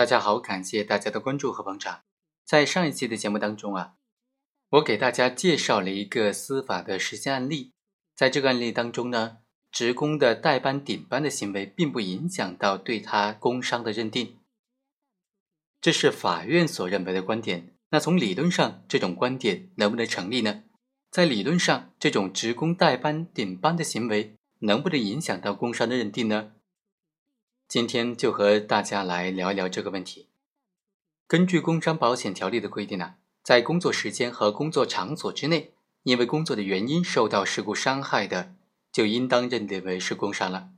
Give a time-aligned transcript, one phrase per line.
[0.00, 2.04] 大家好，感谢大家的关注和捧场。
[2.46, 3.96] 在上一期的节目当中啊，
[4.70, 7.74] 我给大家介绍了一个司法的实践案例。
[8.16, 9.40] 在这个案例当中呢，
[9.70, 14.38] 职工的代班顶班的行为并不影响到对他工伤的认定，
[15.82, 17.74] 这是法院所认为的观点。
[17.90, 20.62] 那从理论上，这种观点能不能成立呢？
[21.10, 26.52] 在理论上，这种职工代班顶班的行为能不能影响到工伤的认定呢？
[27.70, 30.26] 今天就和大家来聊一聊这个问题。
[31.28, 33.14] 根据工伤保险条例的规定呢，
[33.44, 35.72] 在工作时间和工作场所之内，
[36.02, 38.56] 因为工作的原因受到事故伤害的，
[38.90, 40.70] 就应当认定为是工伤了。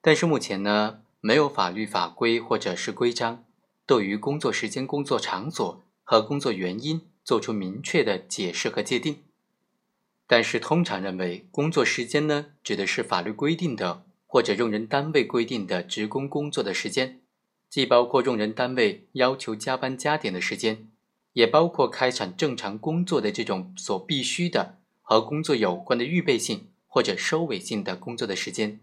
[0.00, 3.44] 但是目前呢，没有法律法规或者是规章
[3.86, 9.22] 对于工作时间、工作场所和工作原因做出明确的解释和界定。
[10.26, 14.04] 但是通常认为，工作时间呢，指的是法律规定的。
[14.34, 17.20] 或者用人单位规定的职工工作的时间，
[17.70, 20.88] 既包括用人单位要求加班加点的时间，
[21.34, 28.80] 也包括开展正常工作的这种所必须的和工作有关的预备性或者收尾性的工作的时间，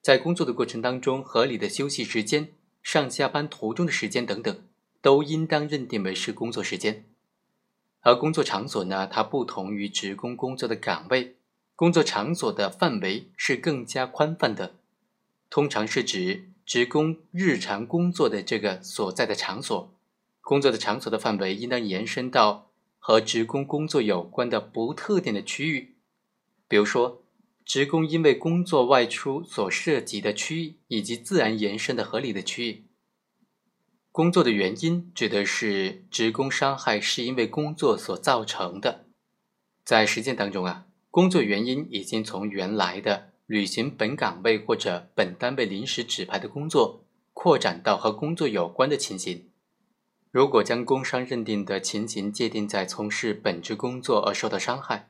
[0.00, 2.48] 在工作的过程当中合理的休息时间、
[2.82, 4.58] 上下班途中的时间等等，
[5.02, 7.04] 都应当认定为是工作时间。
[8.00, 11.36] 而工作场所呢，它不同于职工工作的岗位，
[11.74, 14.76] 工作场所的范围是更加宽泛的。
[15.48, 19.94] 通常是指职工日常工作的这个所在的场所，
[20.40, 25.96] 工作的场所的范围应当延伸到和职工工作有关的不特定的区域，
[26.66, 27.22] 比如说，
[27.64, 32.86] 职工因为工作外出所涉及的区域以及自然延伸的合理的区域。
[34.10, 39.06] 工作的原因指的是职工伤害是因为工作所造成的，
[39.84, 43.35] 在实践当中啊，工作原因已经从原来的。
[43.46, 49.48] 履行本岗位或者本单位临时指派的工作，扩展到和工作有关的情形。
[50.32, 55.08] 如果将工伤认定的情形界定在从事本职工作而受到伤害，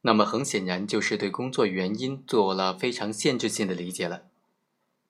[0.00, 4.22] 那么很显然就是对工作原因做了非常限制性的理解了。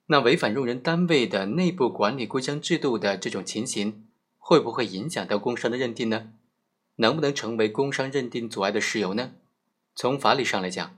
[0.06, 4.04] 那违反用人单位的内部管理规章制度的这种情形，
[4.36, 6.32] 会不会影响到工伤的认定呢？
[6.96, 9.30] 能不能成为工伤认定阻碍的事由呢？
[9.94, 10.97] 从法理上来讲。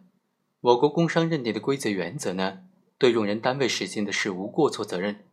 [0.60, 2.64] 我国工伤认定的规则原则呢，
[2.98, 5.24] 对用人单位实行的是无过错责任。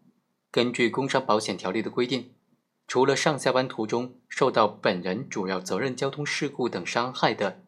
[0.52, 2.32] 根据工伤保险条例的规定，
[2.88, 7.62] 除了上下班途中受到本人主要责任交通事故等伤害的，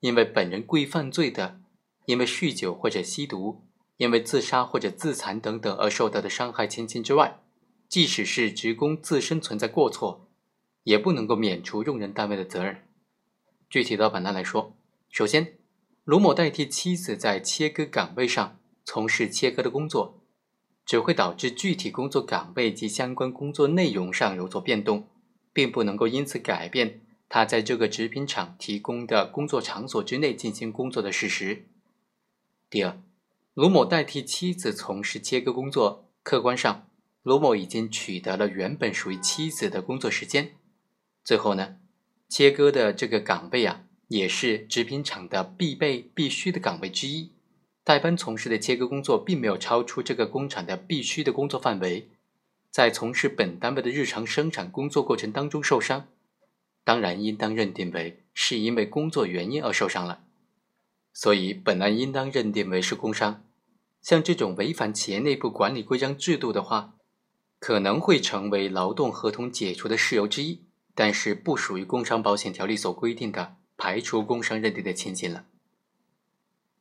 [0.00, 1.60] 因为本人故意犯罪的，
[2.06, 3.62] 因为酗酒或者吸毒，
[3.98, 7.38] 因为自杀或者自残等等而受到的伤害情形之外，
[7.88, 10.28] 即使是职工自身存在过错，
[10.82, 12.82] 也不能够免除用人单位的责任。
[13.70, 14.74] 具体到本案来说，
[15.08, 15.58] 首先。
[16.06, 20.22] 卢某代替妻子在切割岗位上从事切割的工作，
[20.84, 25.08] 只会导致具体工作岗位及相关工作内容上有所变动，
[25.52, 31.66] 并不能够因此改变他在这个制品厂提供的工作场所之内进行工作的事实。
[32.70, 33.02] 第二，
[33.54, 36.88] 卢某代替妻子从事切割工作，客观上，
[37.24, 40.52] 卢某已经取得了原本属于妻子的工作时间。
[41.24, 41.78] 最后呢，
[42.28, 43.85] 切割的这个岗位啊。
[44.08, 47.32] 也是制品厂的必备必须的岗位之一，
[47.82, 52.08] 代班从事的切割工作并没有超出这个工厂的必须的工作范围，
[52.70, 56.06] 在从事本单位的日常生产工作过程当中受伤，
[56.84, 60.22] 当然应当认定为是因为工作原因而受伤了，
[61.12, 63.42] 所以本案应当认定为是工伤。
[64.00, 66.94] 像这种违反企业内部管理规章制度的话，
[67.58, 70.60] 可能会成为劳动合同解除的事由之一，
[70.94, 73.56] 但是不属于工伤保险条例所规定的。
[73.76, 75.44] 排除工伤认定的情形了。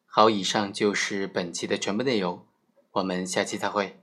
[0.06, 2.45] 好，以上就是本期的全部内容，
[2.91, 4.00] 我们下期再会。